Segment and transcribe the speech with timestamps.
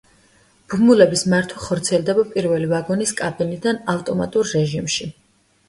[0.73, 5.15] ბმულების მართვა ხორციელდება პირველი ვაგონის კაბინიდან, ავტომატურ რეჟიმში.